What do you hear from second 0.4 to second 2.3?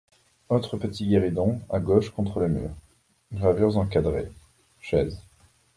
Autre petit guéridon, à gauche,